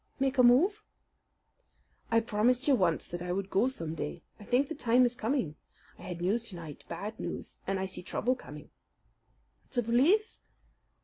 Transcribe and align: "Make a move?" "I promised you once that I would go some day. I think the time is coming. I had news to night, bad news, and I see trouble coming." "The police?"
"Make 0.19 0.39
a 0.39 0.41
move?" 0.41 0.83
"I 2.09 2.21
promised 2.21 2.67
you 2.67 2.73
once 2.73 3.05
that 3.07 3.21
I 3.21 3.31
would 3.31 3.51
go 3.51 3.67
some 3.67 3.93
day. 3.93 4.23
I 4.39 4.43
think 4.43 4.67
the 4.67 4.73
time 4.73 5.05
is 5.05 5.13
coming. 5.13 5.57
I 5.99 6.01
had 6.01 6.21
news 6.21 6.43
to 6.49 6.55
night, 6.55 6.83
bad 6.89 7.19
news, 7.19 7.59
and 7.67 7.79
I 7.79 7.85
see 7.85 8.01
trouble 8.01 8.33
coming." 8.33 8.71
"The 9.69 9.83
police?" 9.83 10.41